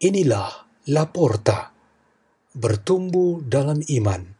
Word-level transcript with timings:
Inilah 0.00 0.64
Laporta, 0.88 1.76
bertumbuh 2.56 3.44
dalam 3.44 3.84
iman, 3.84 4.32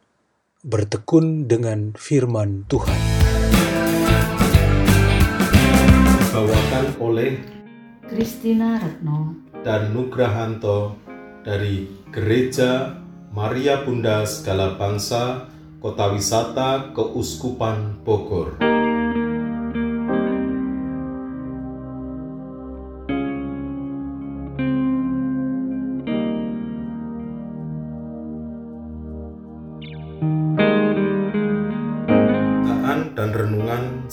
bertekun 0.64 1.52
dengan 1.52 1.92
firman 1.92 2.64
Tuhan. 2.64 2.96
Dibawakan 6.16 6.86
oleh 6.96 7.44
Kristina 8.08 8.80
Retno 8.80 9.36
dan 9.60 9.92
Nugrahanto 9.92 10.96
dari 11.44 11.84
Gereja 12.08 12.96
Maria 13.28 13.84
Bunda 13.84 14.24
Segala 14.24 14.80
Bangsa, 14.80 15.44
Kota 15.76 16.08
Wisata 16.08 16.96
Keuskupan 16.96 18.00
Bogor. 18.00 18.79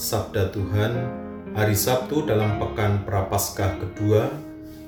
Sabda 0.07 0.47
Tuhan 0.55 0.95
hari 1.52 1.75
Sabtu 1.75 2.23
dalam 2.23 2.63
Pekan 2.63 3.03
Prapaskah 3.03 3.75
kedua 3.75 4.31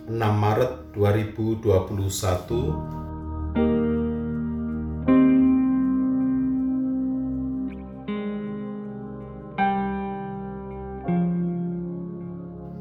6 0.07 0.15
Maret 0.15 0.95
2021 0.95 1.67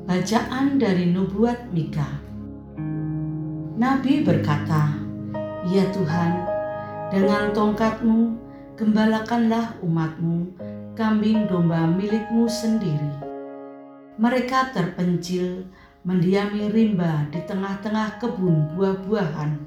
Bacaan 0.06 0.78
dari 0.78 1.11
Nubuat 1.11 1.75
Mika. 1.75 2.23
Nabi 3.83 4.23
berkata, 4.23 4.95
Ya 5.67 5.91
Tuhan, 5.91 6.47
dengan 7.11 7.50
tongkatmu 7.50 8.39
gembalakanlah 8.78 9.75
umatmu, 9.83 10.55
kambing 10.99 11.47
domba 11.47 11.87
milikmu 11.87 12.51
sendiri. 12.51 13.23
Mereka 14.19 14.75
terpencil, 14.75 15.63
mendiami 16.03 16.75
rimba 16.75 17.23
di 17.31 17.39
tengah-tengah 17.47 18.19
kebun 18.19 18.75
buah-buahan. 18.75 19.63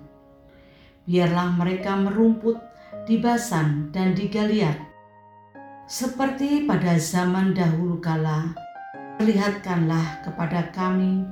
Biarlah 1.07 1.55
mereka 1.55 1.95
merumput 1.95 2.59
di 3.07 3.15
Basan 3.23 3.95
dan 3.95 4.11
di 4.11 4.27
Galiat. 4.27 4.75
Seperti 5.87 6.67
pada 6.67 6.99
zaman 6.99 7.55
dahulu 7.55 8.03
kala, 8.03 8.51
perlihatkanlah 9.15 10.27
kepada 10.27 10.67
kami 10.75 11.23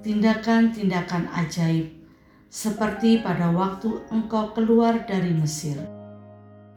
tindakan-tindakan 0.00 1.28
ajaib 1.44 1.92
seperti 2.48 3.20
pada 3.20 3.52
waktu 3.52 4.00
engkau 4.08 4.56
keluar 4.56 5.04
dari 5.04 5.36
Mesir. 5.36 5.76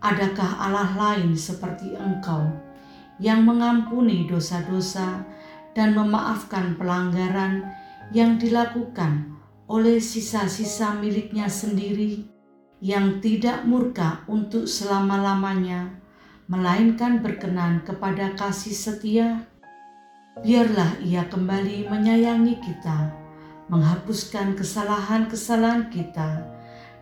Adakah 0.03 0.59
Allah 0.59 0.91
lain 0.91 1.39
seperti 1.39 1.95
engkau 1.95 2.64
yang 3.21 3.47
mengampuni 3.47 4.27
dosa-dosa 4.27 5.23
dan 5.75 5.95
memaafkan 5.95 6.75
pelanggaran 6.75 7.67
yang 8.11 8.39
dilakukan 8.39 9.35
oleh 9.65 9.97
sisa-sisa 9.97 10.93
miliknya 10.99 11.49
sendiri 11.49 12.35
yang 12.83 13.17
tidak 13.23 13.65
murka 13.65 14.21
untuk 14.29 14.69
selama-lamanya, 14.69 15.89
melainkan 16.45 17.23
berkenan 17.23 17.81
kepada 17.81 18.35
kasih 18.37 18.75
setia? 18.75 19.27
Biarlah 20.43 20.99
ia 21.01 21.25
kembali 21.25 21.87
menyayangi 21.87 22.59
kita, 22.59 23.09
menghapuskan 23.71 24.53
kesalahan-kesalahan 24.53 25.89
kita, 25.89 26.45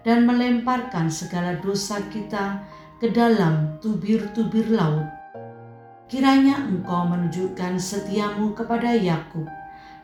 dan 0.06 0.24
melemparkan 0.24 1.10
segala 1.10 1.58
dosa 1.60 2.00
kita 2.14 2.64
ke 3.02 3.12
dalam 3.12 3.82
tubir-tubir 3.82 4.70
laut. 4.72 5.23
Kiranya 6.12 6.70
engkau 6.70 7.08
menunjukkan 7.10 7.80
setiamu 7.80 8.54
kepada 8.54 8.94
Yakub 8.94 9.48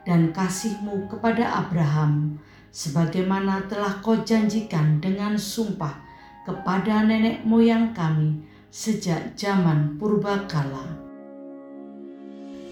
dan 0.07 0.33
kasihmu 0.33 1.05
kepada 1.11 1.61
Abraham, 1.61 2.39
sebagaimana 2.73 3.67
telah 3.69 4.01
kau 4.01 4.17
janjikan 4.25 4.97
dengan 5.03 5.37
sumpah 5.37 6.01
kepada 6.47 7.05
nenek 7.05 7.45
moyang 7.45 7.93
kami 7.93 8.41
sejak 8.73 9.37
zaman 9.37 9.97
purbakala. 10.01 10.97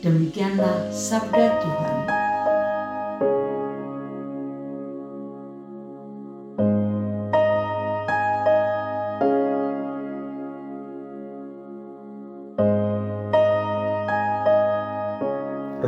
Demikianlah 0.01 0.94
sabda 0.94 1.57
Tuhan. 1.61 1.97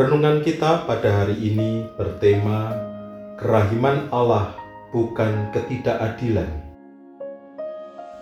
Renungan 0.09 0.41
kita 0.41 0.89
pada 0.89 1.21
hari 1.21 1.37
ini 1.37 1.85
bertema 1.93 2.73
Kerahiman 3.37 4.09
Allah 4.09 4.57
bukan 4.89 5.53
ketidakadilan. 5.53 6.49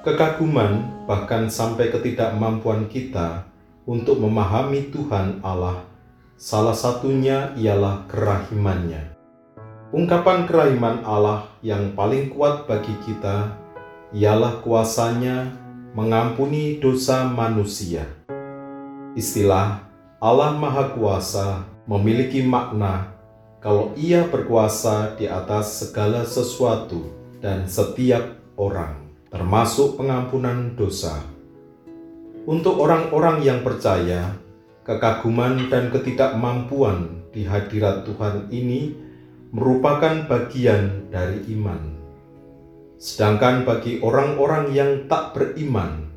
Kekaguman 0.03 0.83
bahkan 1.07 1.47
sampai 1.47 1.87
ketidakmampuan 1.87 2.91
kita 2.91 3.47
untuk 3.87 4.19
memahami 4.19 4.91
Tuhan 4.91 5.39
Allah, 5.39 5.87
salah 6.35 6.75
satunya 6.75 7.55
ialah 7.55 8.03
kerahimannya. 8.11 9.15
Ungkapan 9.95 10.43
kerahiman 10.43 11.07
Allah 11.07 11.47
yang 11.63 11.95
paling 11.95 12.35
kuat 12.35 12.67
bagi 12.67 12.99
kita 13.07 13.55
ialah 14.11 14.59
kuasanya 14.59 15.55
mengampuni 15.95 16.83
dosa 16.83 17.31
manusia. 17.31 18.03
Istilah 19.15 19.86
Allah 20.17 20.57
Maha 20.57 20.97
Kuasa 20.97 21.61
memiliki 21.85 22.41
makna 22.41 23.13
kalau 23.61 23.93
Ia 23.93 24.25
berkuasa 24.25 25.13
di 25.13 25.29
atas 25.29 25.85
segala 25.85 26.25
sesuatu 26.25 27.13
dan 27.37 27.69
setiap 27.69 28.25
orang, 28.57 28.97
termasuk 29.29 29.93
pengampunan 29.93 30.73
dosa. 30.73 31.21
Untuk 32.49 32.81
orang-orang 32.81 33.45
yang 33.45 33.61
percaya, 33.61 34.33
kekaguman 34.89 35.69
dan 35.69 35.93
ketidakmampuan 35.93 37.29
di 37.29 37.45
hadirat 37.45 38.01
Tuhan 38.09 38.49
ini 38.49 38.97
merupakan 39.53 40.25
bagian 40.25 41.13
dari 41.13 41.45
iman. 41.53 41.93
Sedangkan 42.97 43.69
bagi 43.69 44.01
orang-orang 44.01 44.73
yang 44.73 45.05
tak 45.05 45.37
beriman, 45.37 46.09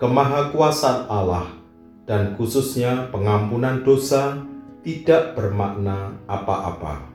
kemahakuasaan 0.00 1.12
Allah 1.12 1.63
dan 2.04 2.36
khususnya 2.36 3.08
pengampunan 3.08 3.80
dosa 3.80 4.40
tidak 4.84 5.32
bermakna 5.32 6.12
apa-apa. 6.28 7.08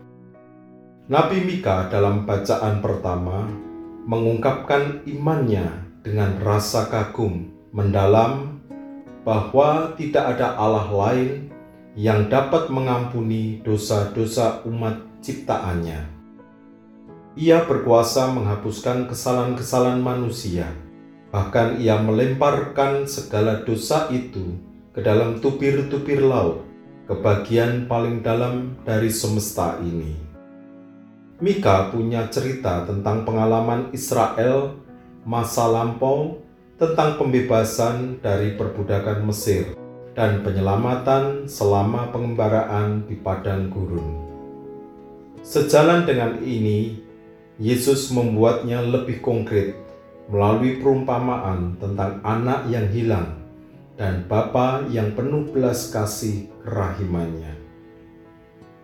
Nabi 1.10 1.42
Mika 1.46 1.90
dalam 1.90 2.26
bacaan 2.26 2.82
pertama 2.82 3.50
mengungkapkan 4.06 5.06
imannya 5.06 5.70
dengan 6.02 6.38
rasa 6.42 6.90
kagum 6.90 7.50
mendalam 7.70 8.62
bahwa 9.22 9.94
tidak 9.94 10.38
ada 10.38 10.58
Allah 10.58 10.90
lain 10.90 11.54
yang 11.94 12.30
dapat 12.30 12.70
mengampuni 12.74 13.62
dosa-dosa 13.62 14.66
umat 14.66 15.02
ciptaannya. 15.22 16.18
Ia 17.38 17.66
berkuasa 17.70 18.34
menghapuskan 18.34 19.06
kesalahan-kesalahan 19.06 20.02
manusia, 20.02 20.66
bahkan 21.30 21.78
ia 21.78 22.02
melemparkan 22.02 23.06
segala 23.06 23.62
dosa 23.62 24.10
itu 24.10 24.69
ke 25.00 25.08
dalam 25.08 25.40
tubir-tubir 25.40 26.20
laut, 26.20 26.68
ke 27.08 27.16
bagian 27.24 27.88
paling 27.88 28.20
dalam 28.20 28.76
dari 28.84 29.08
semesta 29.08 29.80
ini. 29.80 30.12
Mika 31.40 31.88
punya 31.88 32.28
cerita 32.28 32.84
tentang 32.84 33.24
pengalaman 33.24 33.96
Israel 33.96 34.76
masa 35.24 35.72
lampau 35.72 36.44
tentang 36.76 37.16
pembebasan 37.16 38.20
dari 38.20 38.60
perbudakan 38.60 39.24
Mesir 39.24 39.72
dan 40.20 40.44
penyelamatan 40.44 41.48
selama 41.48 42.12
pengembaraan 42.12 43.08
di 43.08 43.16
padang 43.16 43.72
gurun. 43.72 44.20
Sejalan 45.48 46.04
dengan 46.04 46.44
ini, 46.44 47.00
Yesus 47.56 48.12
membuatnya 48.12 48.84
lebih 48.84 49.24
konkret 49.24 49.80
melalui 50.28 50.84
perumpamaan 50.84 51.80
tentang 51.80 52.20
anak 52.28 52.68
yang 52.68 52.92
hilang 52.92 53.39
dan 54.00 54.24
Bapa 54.32 54.88
yang 54.88 55.12
penuh 55.12 55.52
belas 55.52 55.92
kasih 55.92 56.48
kerahimannya. 56.64 57.52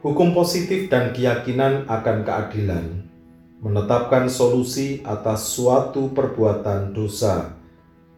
Hukum 0.04 0.36
positif 0.36 0.92
dan 0.92 1.16
keyakinan 1.16 1.88
akan 1.88 2.28
keadilan 2.28 3.08
menetapkan 3.64 4.28
solusi 4.28 5.00
atas 5.08 5.56
suatu 5.56 6.12
perbuatan 6.12 6.92
dosa 6.92 7.56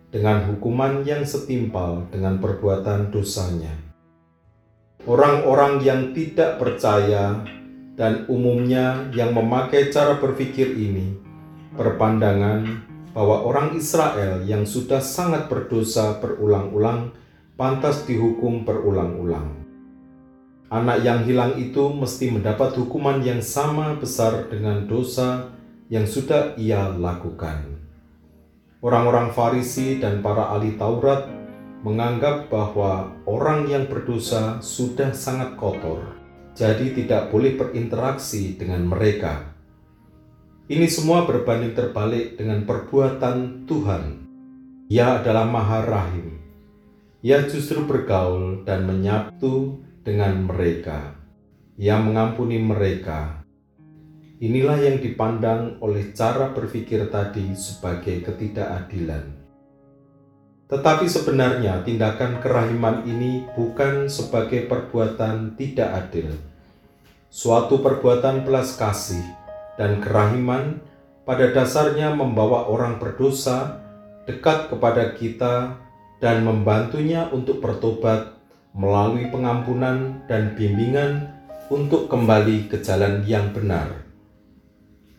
dengan 0.10 0.42
hukuman 0.50 1.06
yang 1.06 1.22
setimpal 1.22 2.10
dengan 2.10 2.42
perbuatan 2.42 3.14
dosanya. 3.14 3.72
Orang-orang 5.06 5.80
yang 5.86 6.12
tidak 6.12 6.58
percaya 6.58 7.46
dan 7.96 8.26
umumnya 8.28 9.08
yang 9.16 9.32
memakai 9.32 9.94
cara 9.94 10.20
berpikir 10.20 10.74
ini 10.76 11.16
berpandangan 11.78 12.84
bahwa 13.18 13.50
orang 13.50 13.74
Israel 13.74 14.46
yang 14.46 14.70
sudah 14.70 15.02
sangat 15.02 15.50
berdosa 15.50 16.22
berulang-ulang 16.22 17.18
pantas 17.58 18.06
dihukum 18.06 18.62
berulang-ulang. 18.62 19.58
Anak 20.70 21.02
yang 21.02 21.26
hilang 21.26 21.58
itu 21.58 21.90
mesti 21.90 22.30
mendapat 22.30 22.78
hukuman 22.78 23.18
yang 23.26 23.42
sama 23.42 23.98
besar 23.98 24.46
dengan 24.54 24.86
dosa 24.86 25.50
yang 25.90 26.06
sudah 26.06 26.54
ia 26.62 26.94
lakukan. 26.94 27.82
Orang-orang 28.86 29.34
Farisi 29.34 29.98
dan 29.98 30.22
para 30.22 30.54
ahli 30.54 30.78
Taurat 30.78 31.26
menganggap 31.82 32.54
bahwa 32.54 33.18
orang 33.26 33.66
yang 33.66 33.90
berdosa 33.90 34.62
sudah 34.62 35.10
sangat 35.18 35.58
kotor, 35.58 36.06
jadi 36.54 36.94
tidak 36.94 37.34
boleh 37.34 37.58
berinteraksi 37.58 38.54
dengan 38.54 38.86
mereka. 38.86 39.57
Ini 40.68 40.88
semua 40.92 41.24
berbanding 41.24 41.74
terbalik 41.74 42.36
dengan 42.36 42.68
perbuatan 42.68 43.64
Tuhan. 43.64 44.04
Ia 44.92 45.24
adalah 45.24 45.48
Maha 45.48 45.80
Rahim. 45.84 46.44
Ia 47.24 47.48
justru 47.48 47.88
bergaul 47.88 48.68
dan 48.68 48.84
menyatu 48.84 49.80
dengan 50.04 50.44
mereka. 50.44 51.16
Ia 51.80 51.96
mengampuni 52.00 52.60
mereka 52.60 53.48
Inilah 54.38 54.78
yang 54.78 55.02
dipandang 55.02 55.82
oleh 55.82 56.14
cara 56.14 56.54
berpikir 56.54 57.10
tadi 57.10 57.58
sebagai 57.58 58.22
ketidakadilan. 58.22 59.34
Tetapi 60.70 61.10
sebenarnya 61.10 61.82
tindakan 61.82 62.38
kerahiman 62.38 63.02
ini 63.10 63.50
bukan 63.58 64.06
sebagai 64.06 64.70
perbuatan 64.70 65.58
tidak 65.58 65.90
adil. 65.90 66.38
Suatu 67.34 67.82
perbuatan 67.82 68.46
belas 68.46 68.78
kasih 68.78 69.26
dan 69.78 70.02
kerahiman 70.02 70.82
pada 71.24 71.54
dasarnya 71.54 72.12
membawa 72.12 72.68
orang 72.68 72.98
berdosa 72.98 73.80
dekat 74.28 74.68
kepada 74.74 75.16
kita 75.16 75.78
dan 76.20 76.44
membantunya 76.44 77.30
untuk 77.30 77.64
bertobat 77.64 78.36
melalui 78.74 79.30
pengampunan 79.30 80.22
dan 80.26 80.54
bimbingan 80.58 81.32
untuk 81.70 82.10
kembali 82.12 82.68
ke 82.68 82.82
jalan 82.82 83.24
yang 83.24 83.54
benar. 83.54 84.06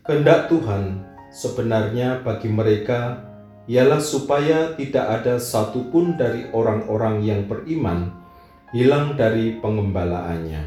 Kehendak 0.04 0.48
Tuhan 0.48 1.04
sebenarnya 1.28 2.24
bagi 2.24 2.48
mereka 2.48 3.20
ialah 3.68 4.00
supaya 4.00 4.72
tidak 4.72 5.20
ada 5.20 5.36
satupun 5.36 6.16
dari 6.16 6.48
orang-orang 6.56 7.20
yang 7.20 7.44
beriman 7.44 8.08
hilang 8.72 9.12
dari 9.12 9.60
pengembalaannya. 9.60 10.64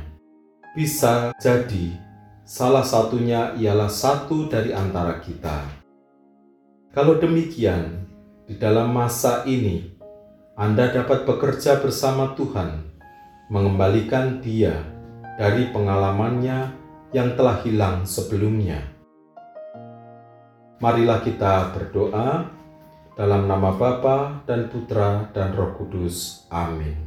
Bisa 0.78 1.34
jadi 1.42 2.11
salah 2.52 2.84
satunya 2.84 3.56
ialah 3.56 3.88
satu 3.88 4.52
dari 4.52 4.76
antara 4.76 5.24
kita. 5.24 5.64
Kalau 6.92 7.16
demikian, 7.16 8.04
di 8.44 8.60
dalam 8.60 8.92
masa 8.92 9.48
ini 9.48 9.88
Anda 10.60 10.92
dapat 10.92 11.24
bekerja 11.24 11.80
bersama 11.80 12.36
Tuhan, 12.36 12.92
mengembalikan 13.48 14.44
Dia 14.44 14.76
dari 15.40 15.72
pengalamannya 15.72 16.76
yang 17.16 17.40
telah 17.40 17.64
hilang 17.64 18.04
sebelumnya. 18.04 18.84
Marilah 20.84 21.24
kita 21.24 21.72
berdoa 21.72 22.52
dalam 23.16 23.48
nama 23.48 23.72
Bapa 23.80 24.44
dan 24.44 24.68
Putra 24.68 25.32
dan 25.32 25.56
Roh 25.56 25.72
Kudus. 25.80 26.44
Amin. 26.52 27.00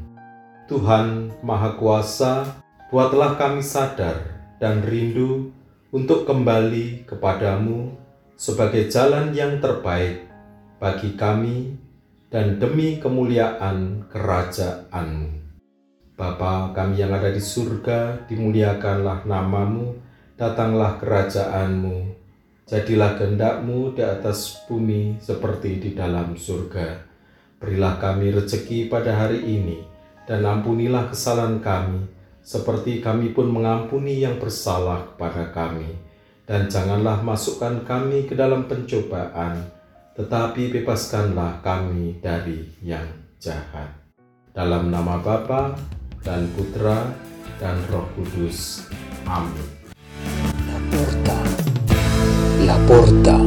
Tuhan 0.65 1.37
Maha 1.45 1.77
Kuasa, 1.77 2.49
buatlah 2.89 3.37
kami 3.37 3.61
sadar 3.61 4.34
dan 4.65 4.81
rindu 4.81 5.53
untuk 5.93 6.25
kembali 6.25 7.05
kepadamu 7.05 7.93
sebagai 8.33 8.89
jalan 8.89 9.37
yang 9.37 9.61
terbaik 9.61 10.25
bagi 10.81 11.13
kami 11.21 11.77
dan 12.33 12.57
demi 12.57 12.97
kemuliaan 12.97 14.09
kerajaanmu. 14.09 15.45
Bapa 16.17 16.73
kami 16.73 16.97
yang 16.97 17.13
ada 17.13 17.29
di 17.29 17.45
surga, 17.45 18.25
dimuliakanlah 18.25 19.29
namamu, 19.29 20.01
datanglah 20.41 20.97
kerajaanmu, 20.97 22.17
Jadilah 22.65 23.21
kehendakmu 23.21 23.93
di 23.93 24.01
atas 24.01 24.65
bumi 24.65 25.21
seperti 25.21 25.85
di 25.85 25.93
dalam 25.93 26.33
surga. 26.33 26.97
Berilah 27.61 28.01
kami 28.01 28.33
rezeki 28.33 28.89
pada 28.89 29.13
hari 29.13 29.45
ini, 29.45 29.85
dan 30.25 30.49
ampunilah 30.49 31.13
kesalahan 31.13 31.61
kami, 31.61 32.09
seperti 32.45 33.01
kami 33.01 33.33
pun 33.33 33.49
mengampuni 33.49 34.21
yang 34.21 34.37
bersalah 34.37 35.17
kepada 35.17 35.49
kami. 35.51 35.89
Dan 36.45 36.69
janganlah 36.69 37.25
masukkan 37.25 37.81
kami 37.89 38.29
ke 38.29 38.37
dalam 38.37 38.69
pencobaan, 38.69 39.65
tetapi 40.13 40.77
bebaskanlah 40.77 41.65
kami 41.65 42.21
dari 42.21 42.69
yang 42.85 43.09
jahat. 43.41 43.89
Dalam 44.53 44.93
nama 44.93 45.25
Bapa 45.25 45.73
dan 46.21 46.45
Putra 46.53 47.17
dan 47.57 47.81
Roh 47.89 48.05
Kudus. 48.13 48.85
Amin. 49.25 49.65
La 50.69 50.77
porta, 52.85 53.41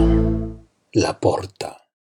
la 0.98 1.14
porta. 1.14 1.87